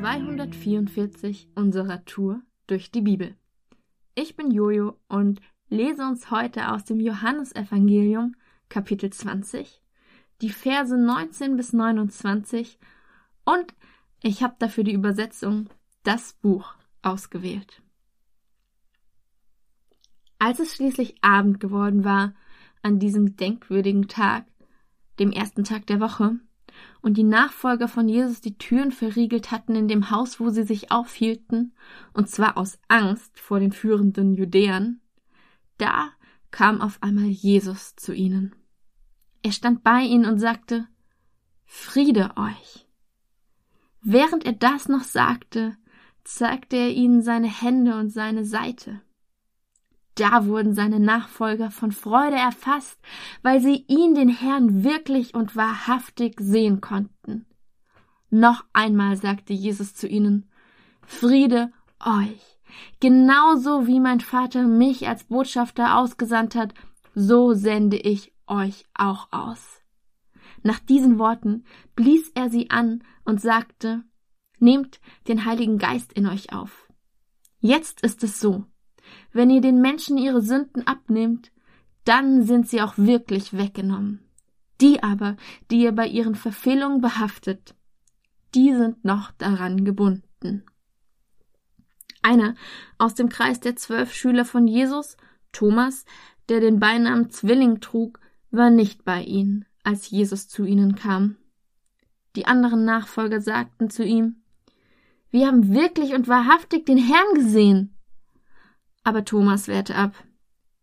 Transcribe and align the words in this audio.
244 0.00 1.50
unserer 1.54 2.06
Tour 2.06 2.40
durch 2.66 2.90
die 2.90 3.02
Bibel. 3.02 3.36
Ich 4.14 4.34
bin 4.34 4.50
Jojo 4.50 4.98
und 5.08 5.42
lese 5.68 6.06
uns 6.06 6.30
heute 6.30 6.72
aus 6.72 6.86
dem 6.86 7.00
Johannesevangelium 7.00 8.34
Kapitel 8.70 9.10
20 9.10 9.82
die 10.40 10.48
Verse 10.48 10.96
19 10.96 11.54
bis 11.54 11.74
29 11.74 12.78
und 13.44 13.74
ich 14.22 14.42
habe 14.42 14.56
dafür 14.58 14.84
die 14.84 14.94
Übersetzung 14.94 15.68
das 16.02 16.32
Buch 16.32 16.76
ausgewählt. 17.02 17.82
Als 20.38 20.60
es 20.60 20.74
schließlich 20.76 21.16
Abend 21.20 21.60
geworden 21.60 22.04
war, 22.04 22.32
an 22.80 23.00
diesem 23.00 23.36
denkwürdigen 23.36 24.08
Tag, 24.08 24.46
dem 25.18 25.30
ersten 25.30 25.64
Tag 25.64 25.86
der 25.88 26.00
Woche, 26.00 26.40
und 27.02 27.16
die 27.16 27.24
Nachfolger 27.24 27.88
von 27.88 28.08
Jesus 28.08 28.40
die 28.40 28.58
Türen 28.58 28.92
verriegelt 28.92 29.50
hatten 29.50 29.74
in 29.74 29.88
dem 29.88 30.10
Haus, 30.10 30.40
wo 30.40 30.50
sie 30.50 30.64
sich 30.64 30.90
aufhielten, 30.90 31.74
und 32.12 32.28
zwar 32.28 32.56
aus 32.56 32.78
Angst 32.88 33.38
vor 33.40 33.60
den 33.60 33.72
führenden 33.72 34.34
Judäern, 34.34 35.00
da 35.78 36.10
kam 36.50 36.80
auf 36.80 37.02
einmal 37.02 37.26
Jesus 37.26 37.96
zu 37.96 38.12
ihnen. 38.12 38.54
Er 39.42 39.52
stand 39.52 39.82
bei 39.82 40.02
ihnen 40.02 40.26
und 40.26 40.38
sagte, 40.38 40.86
Friede 41.64 42.32
euch. 42.36 42.86
Während 44.02 44.44
er 44.44 44.52
das 44.52 44.88
noch 44.88 45.04
sagte, 45.04 45.76
zeigte 46.24 46.76
er 46.76 46.90
ihnen 46.90 47.22
seine 47.22 47.48
Hände 47.48 47.96
und 47.96 48.10
seine 48.10 48.44
Seite. 48.44 49.00
Da 50.14 50.46
wurden 50.46 50.74
seine 50.74 51.00
Nachfolger 51.00 51.70
von 51.70 51.92
Freude 51.92 52.36
erfasst, 52.36 52.98
weil 53.42 53.60
sie 53.60 53.84
ihn, 53.88 54.14
den 54.14 54.28
Herrn, 54.28 54.84
wirklich 54.84 55.34
und 55.34 55.56
wahrhaftig 55.56 56.40
sehen 56.40 56.80
konnten. 56.80 57.46
Noch 58.30 58.64
einmal 58.72 59.16
sagte 59.16 59.52
Jesus 59.52 59.94
zu 59.94 60.06
ihnen, 60.06 60.50
Friede 61.02 61.72
euch. 61.98 62.58
Genauso 63.00 63.86
wie 63.86 63.98
mein 63.98 64.20
Vater 64.20 64.62
mich 64.62 65.08
als 65.08 65.24
Botschafter 65.24 65.96
ausgesandt 65.96 66.54
hat, 66.54 66.74
so 67.14 67.54
sende 67.54 67.96
ich 67.96 68.32
euch 68.46 68.84
auch 68.94 69.28
aus. 69.32 69.80
Nach 70.62 70.78
diesen 70.78 71.18
Worten 71.18 71.64
blies 71.96 72.30
er 72.34 72.50
sie 72.50 72.70
an 72.70 73.02
und 73.24 73.40
sagte, 73.40 74.04
Nehmt 74.62 75.00
den 75.26 75.46
Heiligen 75.46 75.78
Geist 75.78 76.12
in 76.12 76.26
euch 76.26 76.52
auf. 76.52 76.86
Jetzt 77.60 78.02
ist 78.02 78.22
es 78.22 78.40
so, 78.40 78.66
wenn 79.32 79.50
ihr 79.50 79.60
den 79.60 79.80
Menschen 79.80 80.18
ihre 80.18 80.42
Sünden 80.42 80.86
abnehmt, 80.86 81.50
dann 82.04 82.44
sind 82.44 82.68
sie 82.68 82.82
auch 82.82 82.94
wirklich 82.96 83.56
weggenommen. 83.56 84.20
Die 84.80 85.02
aber, 85.02 85.36
die 85.70 85.82
ihr 85.82 85.92
bei 85.92 86.06
ihren 86.06 86.34
Verfehlungen 86.34 87.00
behaftet, 87.00 87.74
die 88.54 88.72
sind 88.72 89.04
noch 89.04 89.30
daran 89.32 89.84
gebunden. 89.84 90.64
Einer 92.22 92.54
aus 92.98 93.14
dem 93.14 93.28
Kreis 93.28 93.60
der 93.60 93.76
zwölf 93.76 94.12
Schüler 94.12 94.44
von 94.44 94.66
Jesus, 94.66 95.16
Thomas, 95.52 96.04
der 96.48 96.60
den 96.60 96.80
Beinamen 96.80 97.30
Zwilling 97.30 97.80
trug, 97.80 98.20
war 98.50 98.70
nicht 98.70 99.04
bei 99.04 99.22
ihnen, 99.22 99.64
als 99.84 100.10
Jesus 100.10 100.48
zu 100.48 100.64
ihnen 100.64 100.96
kam. 100.96 101.36
Die 102.36 102.46
anderen 102.46 102.84
Nachfolger 102.84 103.40
sagten 103.40 103.90
zu 103.90 104.04
ihm, 104.04 104.42
Wir 105.30 105.46
haben 105.46 105.72
wirklich 105.72 106.14
und 106.14 106.28
wahrhaftig 106.28 106.86
den 106.86 106.98
Herrn 106.98 107.34
gesehen. 107.34 107.96
Aber 109.02 109.24
Thomas 109.24 109.68
wehrte 109.68 109.94
ab. 109.94 110.14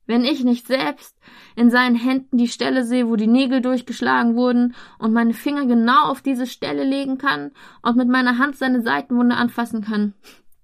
Wenn 0.08 0.24
ich 0.24 0.46
nicht 0.46 0.66
selbst 0.66 1.20
in 1.58 1.70
seinen 1.70 1.96
Händen 1.96 2.38
die 2.38 2.48
Stelle 2.48 2.86
sehe, 2.86 3.10
wo 3.10 3.18
die 3.18 3.28
Nägel 3.28 3.62
durchgeschlagen 3.62 4.36
wurden 4.36 4.74
und 5.00 5.12
meine 5.12 5.34
Finger 5.34 5.66
genau 5.66 6.06
auf 6.06 6.22
diese 6.22 6.48
Stelle 6.48 6.86
legen 6.86 7.18
kann 7.18 7.52
und 7.82 7.98
mit 7.98 8.08
meiner 8.08 8.38
Hand 8.38 8.56
seine 8.56 8.82
Seitenwunde 8.82 9.36
anfassen 9.36 9.82
kann, 9.82 10.14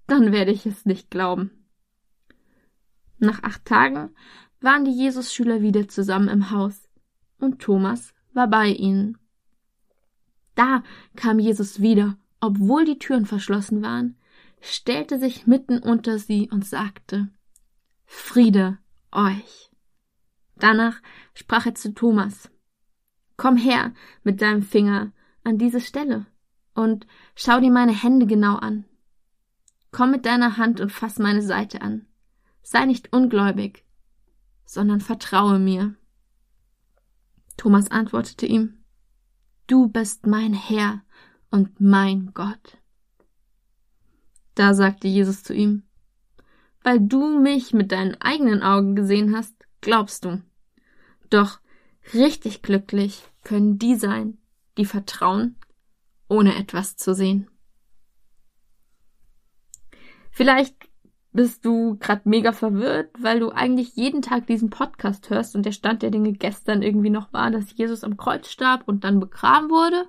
dann 0.06 0.32
werde 0.32 0.50
ich 0.50 0.64
es 0.64 0.86
nicht 0.86 1.10
glauben. 1.10 1.50
Nach 3.18 3.42
acht 3.42 3.66
Tagen 3.66 4.14
waren 4.60 4.86
die 4.86 4.92
Jesus-Schüler 4.92 5.60
wieder 5.60 5.88
zusammen 5.88 6.28
im 6.28 6.50
Haus 6.50 6.88
und 7.38 7.60
Thomas 7.60 8.14
war 8.32 8.48
bei 8.48 8.68
ihnen. 8.68 9.18
Da 10.54 10.82
kam 11.16 11.38
Jesus 11.38 11.82
wieder, 11.82 12.16
obwohl 12.40 12.86
die 12.86 12.98
Türen 12.98 13.26
verschlossen 13.26 13.82
waren, 13.82 14.16
stellte 14.60 15.18
sich 15.18 15.46
mitten 15.46 15.78
unter 15.78 16.18
sie 16.18 16.48
und 16.50 16.64
sagte 16.64 17.28
Friede 18.16 18.78
euch. 19.10 19.70
Danach 20.56 21.02
sprach 21.34 21.66
er 21.66 21.74
zu 21.74 21.92
Thomas 21.94 22.50
Komm 23.36 23.56
her 23.56 23.92
mit 24.22 24.40
deinem 24.40 24.62
Finger 24.62 25.12
an 25.42 25.58
diese 25.58 25.80
Stelle 25.80 26.26
und 26.74 27.06
schau 27.34 27.60
dir 27.60 27.72
meine 27.72 27.92
Hände 27.92 28.26
genau 28.26 28.56
an. 28.56 28.84
Komm 29.90 30.12
mit 30.12 30.26
deiner 30.26 30.56
Hand 30.56 30.80
und 30.80 30.90
fass 30.90 31.18
meine 31.18 31.42
Seite 31.42 31.82
an. 31.82 32.06
Sei 32.62 32.86
nicht 32.86 33.12
ungläubig, 33.12 33.84
sondern 34.64 35.00
vertraue 35.00 35.58
mir. 35.58 35.94
Thomas 37.56 37.90
antwortete 37.90 38.46
ihm 38.46 38.84
Du 39.66 39.88
bist 39.88 40.26
mein 40.26 40.54
Herr 40.54 41.02
und 41.50 41.80
mein 41.80 42.32
Gott. 42.32 42.78
Da 44.54 44.72
sagte 44.72 45.08
Jesus 45.08 45.42
zu 45.42 45.52
ihm 45.52 45.82
weil 46.84 47.00
du 47.00 47.40
mich 47.40 47.72
mit 47.72 47.90
deinen 47.90 48.20
eigenen 48.20 48.62
Augen 48.62 48.94
gesehen 48.94 49.34
hast, 49.34 49.56
glaubst 49.80 50.24
du. 50.24 50.42
Doch 51.30 51.58
richtig 52.12 52.62
glücklich 52.62 53.24
können 53.42 53.78
die 53.78 53.96
sein, 53.96 54.38
die 54.78 54.84
vertrauen, 54.84 55.56
ohne 56.28 56.54
etwas 56.56 56.96
zu 56.96 57.14
sehen. 57.14 57.48
Vielleicht 60.30 60.76
bist 61.32 61.64
du 61.64 61.96
gerade 61.98 62.28
mega 62.28 62.52
verwirrt, 62.52 63.10
weil 63.18 63.40
du 63.40 63.50
eigentlich 63.50 63.96
jeden 63.96 64.22
Tag 64.22 64.46
diesen 64.46 64.70
Podcast 64.70 65.30
hörst 65.30 65.56
und 65.56 65.64
der 65.64 65.72
Stand 65.72 66.02
der 66.02 66.10
Dinge 66.10 66.32
gestern 66.32 66.82
irgendwie 66.82 67.10
noch 67.10 67.32
war, 67.32 67.50
dass 67.50 67.76
Jesus 67.76 68.04
am 68.04 68.16
Kreuz 68.16 68.48
starb 68.48 68.84
und 68.86 69.04
dann 69.04 69.20
begraben 69.20 69.70
wurde. 69.70 70.06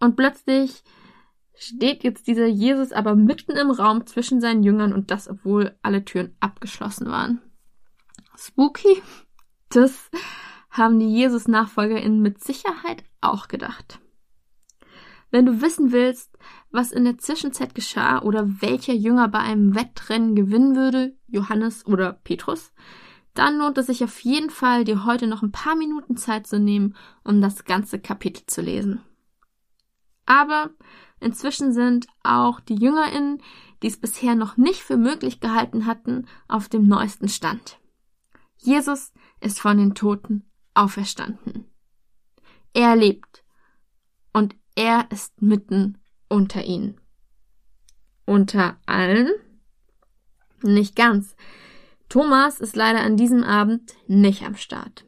Und 0.00 0.16
plötzlich 0.16 0.82
steht 1.62 2.04
jetzt 2.04 2.26
dieser 2.26 2.46
Jesus 2.46 2.92
aber 2.92 3.14
mitten 3.14 3.52
im 3.52 3.70
Raum 3.70 4.06
zwischen 4.06 4.40
seinen 4.40 4.62
Jüngern 4.62 4.92
und 4.92 5.10
das, 5.10 5.28
obwohl 5.28 5.76
alle 5.82 6.04
Türen 6.04 6.36
abgeschlossen 6.40 7.06
waren. 7.06 7.40
Spooky? 8.36 9.02
Das 9.68 10.10
haben 10.70 10.98
die 10.98 11.14
Jesus-NachfolgerInnen 11.14 12.20
mit 12.20 12.42
Sicherheit 12.42 13.04
auch 13.20 13.48
gedacht. 13.48 14.00
Wenn 15.30 15.46
du 15.46 15.62
wissen 15.62 15.92
willst, 15.92 16.36
was 16.70 16.92
in 16.92 17.04
der 17.04 17.18
Zwischenzeit 17.18 17.74
geschah 17.74 18.20
oder 18.20 18.60
welcher 18.60 18.92
Jünger 18.92 19.28
bei 19.28 19.38
einem 19.38 19.74
Wettrennen 19.74 20.34
gewinnen 20.34 20.76
würde, 20.76 21.16
Johannes 21.26 21.86
oder 21.86 22.12
Petrus, 22.12 22.72
dann 23.34 23.56
lohnt 23.56 23.78
es 23.78 23.86
sich 23.86 24.04
auf 24.04 24.20
jeden 24.20 24.50
Fall, 24.50 24.84
dir 24.84 25.06
heute 25.06 25.26
noch 25.26 25.42
ein 25.42 25.52
paar 25.52 25.74
Minuten 25.74 26.16
Zeit 26.16 26.46
zu 26.46 26.58
nehmen, 26.58 26.96
um 27.24 27.40
das 27.40 27.64
ganze 27.64 27.98
Kapitel 27.98 28.44
zu 28.46 28.60
lesen. 28.60 29.00
Aber 30.26 30.70
Inzwischen 31.22 31.72
sind 31.72 32.08
auch 32.24 32.58
die 32.58 32.74
JüngerInnen, 32.74 33.40
die 33.80 33.86
es 33.86 33.96
bisher 33.96 34.34
noch 34.34 34.56
nicht 34.56 34.82
für 34.82 34.96
möglich 34.96 35.38
gehalten 35.38 35.86
hatten, 35.86 36.26
auf 36.48 36.68
dem 36.68 36.88
neuesten 36.88 37.28
Stand. 37.28 37.78
Jesus 38.56 39.12
ist 39.40 39.60
von 39.60 39.78
den 39.78 39.94
Toten 39.94 40.50
auferstanden. 40.74 41.70
Er 42.74 42.96
lebt 42.96 43.44
und 44.32 44.56
er 44.74 45.06
ist 45.12 45.40
mitten 45.40 45.98
unter 46.28 46.64
ihnen. 46.64 47.00
Unter 48.26 48.78
allen? 48.86 49.30
Nicht 50.62 50.96
ganz. 50.96 51.36
Thomas 52.08 52.58
ist 52.58 52.74
leider 52.74 53.00
an 53.00 53.16
diesem 53.16 53.44
Abend 53.44 53.94
nicht 54.08 54.42
am 54.42 54.56
Start. 54.56 55.04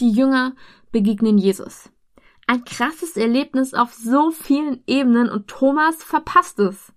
Die 0.00 0.10
Jünger 0.10 0.56
begegnen 0.90 1.38
Jesus 1.38 1.90
ein 2.48 2.64
krasses 2.64 3.16
Erlebnis 3.16 3.74
auf 3.74 3.92
so 3.92 4.30
vielen 4.30 4.82
Ebenen 4.86 5.28
und 5.28 5.48
Thomas 5.48 6.02
verpasst 6.02 6.58
es. 6.58 6.94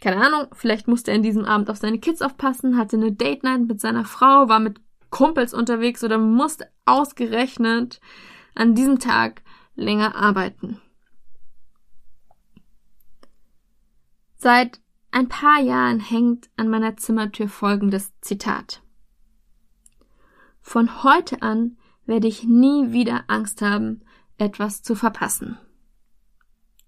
Keine 0.00 0.24
Ahnung, 0.24 0.48
vielleicht 0.52 0.86
musste 0.86 1.10
er 1.10 1.16
in 1.16 1.22
diesem 1.22 1.46
Abend 1.46 1.70
auf 1.70 1.78
seine 1.78 1.98
Kids 1.98 2.20
aufpassen, 2.20 2.76
hatte 2.76 2.96
eine 2.96 3.12
Date 3.12 3.42
Night 3.42 3.62
mit 3.62 3.80
seiner 3.80 4.04
Frau, 4.04 4.48
war 4.48 4.60
mit 4.60 4.78
Kumpels 5.08 5.54
unterwegs 5.54 6.04
oder 6.04 6.18
musste 6.18 6.70
ausgerechnet 6.84 7.98
an 8.54 8.74
diesem 8.74 8.98
Tag 8.98 9.42
länger 9.74 10.14
arbeiten. 10.14 10.82
Seit 14.36 14.80
ein 15.12 15.28
paar 15.28 15.60
Jahren 15.60 15.98
hängt 15.98 16.50
an 16.58 16.68
meiner 16.68 16.98
Zimmertür 16.98 17.48
folgendes 17.48 18.12
Zitat. 18.20 18.82
Von 20.60 21.02
heute 21.02 21.40
an 21.40 21.78
werde 22.08 22.26
ich 22.26 22.42
nie 22.42 22.90
wieder 22.92 23.24
Angst 23.28 23.60
haben, 23.62 24.00
etwas 24.38 24.82
zu 24.82 24.94
verpassen. 24.94 25.58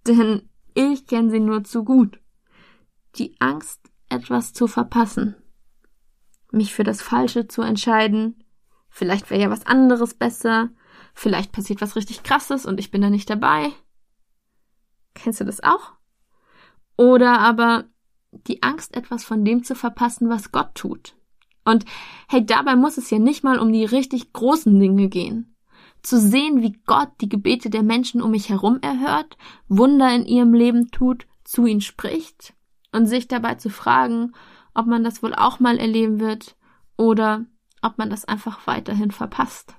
Denn 0.07 0.49
ich 0.75 1.07
kenne 1.07 1.31
sie 1.31 1.41
nur 1.41 1.63
zu 1.63 1.85
gut. 1.85 2.19
Die 3.17 3.37
Angst, 3.39 3.81
etwas 4.09 4.55
zu 4.55 4.67
verpassen. 4.67 5.37
Mich 6.53 6.75
für 6.75 6.85
das 6.85 7.03
Falsche 7.03 7.47
zu 7.49 7.61
entscheiden. 7.63 8.43
Vielleicht 8.89 9.31
wäre 9.31 9.43
ja 9.43 9.51
was 9.51 9.67
anderes 9.67 10.15
besser. 10.15 10.71
Vielleicht 11.13 11.53
passiert 11.53 11.83
was 11.83 11.97
richtig 11.97 12.23
krasses 12.23 12.65
und 12.65 12.81
ich 12.81 12.91
bin 12.91 13.03
da 13.03 13.11
nicht 13.11 13.29
dabei. 13.29 13.71
Kennst 15.15 15.41
du 15.41 15.45
das 15.45 15.63
auch? 15.63 15.93
Oder 16.97 17.41
aber 17.41 17.85
die 18.33 18.63
Angst, 18.63 18.97
etwas 18.97 19.25
von 19.25 19.45
dem 19.45 19.65
zu 19.65 19.75
verpassen, 19.75 20.31
was 20.31 20.51
Gott 20.51 20.75
tut. 20.75 21.15
Und 21.65 21.85
hey, 22.29 22.45
dabei 22.45 22.77
muss 22.77 22.97
es 22.97 23.11
ja 23.11 23.19
nicht 23.19 23.45
mal 23.45 23.59
um 23.59 23.73
die 23.73 23.85
richtig 23.85 24.33
großen 24.33 24.79
Dinge 24.79 25.09
gehen. 25.09 25.57
Zu 26.03 26.19
sehen, 26.19 26.63
wie 26.63 26.79
Gott 26.87 27.11
die 27.21 27.29
Gebete 27.29 27.69
der 27.69 27.83
Menschen 27.83 28.23
um 28.23 28.31
mich 28.31 28.49
herum 28.49 28.79
erhört, 28.81 29.37
Wunder 29.69 30.15
in 30.15 30.25
ihrem 30.25 30.55
Leben 30.55 30.91
tut, 30.91 31.27
zu 31.45 31.67
ihnen 31.67 31.83
spricht 31.83 32.55
und 32.93 33.07
sich 33.07 33.29
dabei 33.29 33.57
zu 33.57 33.69
fragen, 33.69 34.33
ob 34.75 34.87
man 34.87 35.05
das 35.05 35.23
wohl 35.23 35.35
auch 35.35 35.61
mal 35.61 35.79
erleben 35.79 36.21
wird 36.21 36.57
oder 36.97 37.45
ob 37.83 37.99
man 37.99 38.11
das 38.11 38.25
einfach 38.25 38.67
weiterhin 38.67 39.11
verpasst. 39.11 39.75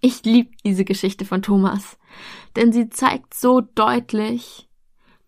Ich 0.00 0.24
liebe 0.24 0.50
diese 0.64 0.84
Geschichte 0.84 1.24
von 1.24 1.42
Thomas, 1.42 1.96
denn 2.56 2.72
sie 2.72 2.90
zeigt 2.90 3.34
so 3.34 3.60
deutlich, 3.62 4.68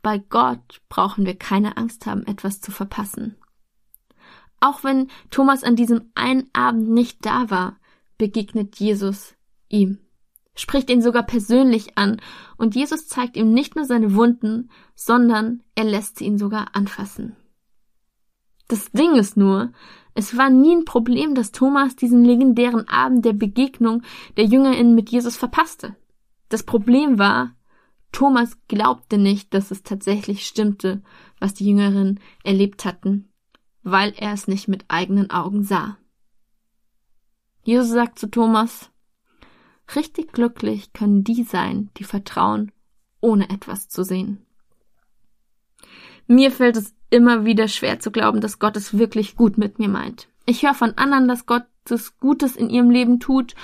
bei 0.02 0.19
Gott 0.19 0.82
brauchen 0.88 1.25
wir 1.25 1.37
keine 1.37 1.76
Angst 1.78 2.06
haben, 2.06 2.26
etwas 2.26 2.60
zu 2.60 2.70
verpassen. 2.70 3.37
Auch 4.61 4.85
wenn 4.85 5.08
Thomas 5.31 5.64
an 5.64 5.76
diesem 5.76 6.11
einen 6.14 6.49
Abend 6.53 6.88
nicht 6.88 7.25
da 7.25 7.50
war, 7.50 7.79
begegnet 8.19 8.76
Jesus 8.76 9.35
ihm, 9.69 9.99
spricht 10.55 10.91
ihn 10.91 11.03
sogar 11.03 11.25
persönlich 11.25 11.99
an, 11.99 12.20
und 12.56 12.75
Jesus 12.75 13.06
zeigt 13.06 13.37
ihm 13.37 13.53
nicht 13.53 13.76
nur 13.76 13.85
seine 13.85 14.14
Wunden, 14.14 14.70
sondern 14.94 15.62
er 15.75 15.85
lässt 15.85 16.19
sie 16.19 16.25
ihn 16.25 16.38
sogar 16.38 16.75
anfassen. 16.75 17.37
Das 18.69 18.91
Ding 18.91 19.14
ist 19.14 19.37
nur, 19.37 19.73
es 20.14 20.37
war 20.37 20.50
nie 20.50 20.75
ein 20.75 20.85
Problem, 20.85 21.35
dass 21.35 21.52
Thomas 21.52 21.94
diesen 21.94 22.25
legendären 22.25 22.88
Abend 22.88 23.25
der 23.25 23.35
Begegnung 23.35 24.02
der 24.37 24.47
JüngerInnen 24.47 24.94
mit 24.94 25.11
Jesus 25.11 25.37
verpasste. 25.37 25.94
Das 26.49 26.62
Problem 26.62 27.19
war, 27.19 27.55
Thomas 28.12 28.56
glaubte 28.67 29.19
nicht, 29.19 29.52
dass 29.52 29.70
es 29.70 29.82
tatsächlich 29.82 30.47
stimmte, 30.47 31.02
was 31.38 31.55
die 31.55 31.69
Jüngerinnen 31.69 32.20
erlebt 32.44 32.85
hatten, 32.85 33.29
weil 33.87 34.12
er 34.17 34.33
es 34.33 34.49
nicht 34.49 34.69
mit 34.69 34.85
eigenen 34.88 35.31
Augen 35.31 35.62
sah. 35.62 35.97
Jesus 37.62 37.91
sagt 37.91 38.19
zu 38.19 38.31
Thomas, 38.31 38.91
richtig 39.94 40.33
glücklich 40.33 40.93
können 40.93 41.25
die 41.25 41.43
sein, 41.43 41.91
die 41.97 42.05
vertrauen, 42.05 42.73
ohne 43.21 43.49
etwas 43.50 43.88
zu 43.88 44.05
sehen. 44.05 44.44
Mir 46.27 46.50
fällt 46.50 46.77
es 46.77 46.94
immer 47.11 47.44
wieder 47.44 47.69
schwer 47.69 48.00
zu 48.00 48.11
glauben, 48.11 48.41
dass 48.41 48.59
Gott 48.59 48.77
es 48.77 48.99
wirklich 48.99 49.37
gut 49.37 49.59
mit 49.59 49.79
mir 49.79 49.88
meint. 49.88 50.29
Ich 50.44 50.62
höre 50.62 50.75
von 50.75 50.99
anderen, 50.99 51.29
dass 51.29 51.47
Gott 51.47 51.65
das 51.85 52.19
Gutes 52.19 52.56
in 52.56 52.71
ihrem 52.71 52.91
Leben 52.91 53.21
tut, 53.21 53.55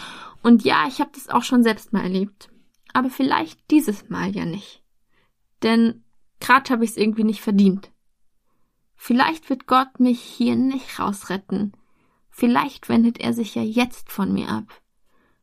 und 0.44 0.64
ja, 0.64 0.86
ich 0.88 1.00
habe 1.00 1.10
das 1.14 1.28
auch 1.28 1.44
schon 1.44 1.62
selbst 1.62 1.92
mal 1.92 2.02
erlebt 2.02 2.48
aber 2.92 3.10
vielleicht 3.10 3.70
dieses 3.70 4.08
Mal 4.08 4.34
ja 4.34 4.44
nicht. 4.44 4.82
Denn 5.62 6.04
grad 6.40 6.70
habe 6.70 6.84
ich 6.84 6.90
es 6.90 6.96
irgendwie 6.96 7.24
nicht 7.24 7.40
verdient. 7.40 7.91
Vielleicht 9.04 9.50
wird 9.50 9.66
Gott 9.66 9.98
mich 9.98 10.22
hier 10.22 10.54
nicht 10.54 11.00
rausretten. 11.00 11.72
Vielleicht 12.30 12.88
wendet 12.88 13.18
er 13.18 13.32
sich 13.32 13.56
ja 13.56 13.62
jetzt 13.62 14.12
von 14.12 14.32
mir 14.32 14.48
ab. 14.48 14.80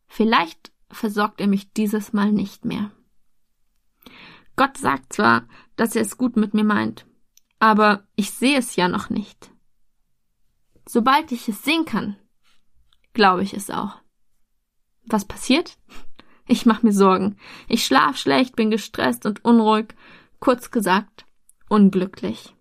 Vielleicht 0.08 0.72
versorgt 0.90 1.42
er 1.42 1.48
mich 1.48 1.74
dieses 1.74 2.14
Mal 2.14 2.32
nicht 2.32 2.64
mehr. 2.64 2.90
Gott 4.56 4.78
sagt 4.78 5.12
zwar, 5.12 5.46
dass 5.76 5.94
er 5.94 6.04
es 6.04 6.18
gut 6.18 6.38
mit 6.38 6.54
mir 6.54 6.64
meint, 6.64 7.06
aber 7.60 8.08
ich 8.16 8.32
sehe 8.32 8.58
es 8.58 8.78
ja 8.78 8.88
noch 8.88 9.10
nicht. 9.10 9.52
Sobald 10.88 11.34
ich 11.34 11.50
es 11.50 11.62
sehen 11.62 11.84
kann, 11.84 12.16
glaube 13.12 13.44
ich 13.44 13.54
es 13.54 13.70
auch. 13.70 13.98
Was 15.06 15.26
passiert? 15.26 15.78
Ich 16.52 16.66
mach 16.66 16.82
mir 16.82 16.94
Sorgen. 16.94 17.38
Ich 17.68 17.86
schlaf 17.86 18.18
schlecht, 18.18 18.56
bin 18.56 18.72
gestresst 18.72 19.28
und 19.28 19.46
unruhig. 19.46 19.94
Kurz 20.40 20.72
gesagt, 20.72 21.28
unglücklich. 21.68 22.56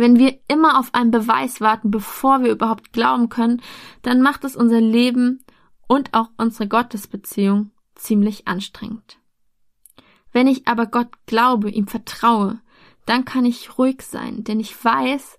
Wenn 0.00 0.18
wir 0.18 0.40
immer 0.48 0.78
auf 0.78 0.94
einen 0.94 1.10
Beweis 1.10 1.60
warten, 1.60 1.90
bevor 1.90 2.42
wir 2.42 2.52
überhaupt 2.52 2.94
glauben 2.94 3.28
können, 3.28 3.60
dann 4.00 4.22
macht 4.22 4.44
es 4.44 4.56
unser 4.56 4.80
Leben 4.80 5.44
und 5.88 6.14
auch 6.14 6.30
unsere 6.38 6.66
Gottesbeziehung 6.68 7.70
ziemlich 7.96 8.48
anstrengend. 8.48 9.18
Wenn 10.32 10.46
ich 10.46 10.66
aber 10.66 10.86
Gott 10.86 11.10
glaube, 11.26 11.68
ihm 11.68 11.86
vertraue, 11.86 12.62
dann 13.04 13.26
kann 13.26 13.44
ich 13.44 13.76
ruhig 13.76 14.00
sein, 14.00 14.42
denn 14.42 14.58
ich 14.58 14.82
weiß, 14.82 15.38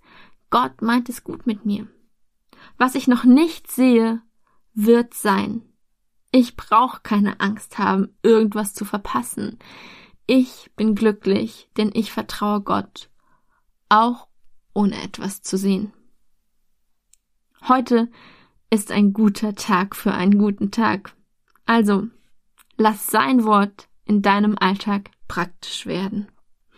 Gott 0.52 0.84
meint 0.84 1.10
es 1.10 1.24
gut 1.24 1.48
mit 1.48 1.66
mir. 1.66 1.88
Was 2.78 2.94
ich 2.94 3.08
noch 3.08 3.24
nicht 3.24 3.72
sehe, 3.72 4.22
wird 4.76 5.16
sein. 5.16 5.64
Ich 6.32 6.56
brauche 6.56 7.02
keine 7.02 7.40
Angst 7.40 7.80
haben, 7.80 8.16
irgendwas 8.22 8.76
zu 8.76 8.86
verpassen. 8.86 9.58
Ich 10.28 10.70
bin 10.76 10.94
glücklich, 10.94 11.68
denn 11.78 11.90
ich 11.96 12.12
vertraue 12.12 12.62
Gott, 12.62 13.10
auch 13.90 14.28
ohne 14.74 15.02
etwas 15.02 15.42
zu 15.42 15.58
sehen. 15.58 15.94
Heute 17.68 18.10
ist 18.70 18.92
ein 18.92 19.14
guter 19.14 19.56
Tag 19.56 19.96
für 19.96 20.14
einen 20.14 20.38
guten 20.38 20.72
Tag. 20.72 21.14
Also, 21.66 22.08
lass 22.78 23.08
sein 23.08 23.44
Wort 23.44 23.88
in 24.06 24.22
deinem 24.22 24.58
Alltag 24.58 25.12
praktisch 25.28 25.86
werden. 25.86 26.28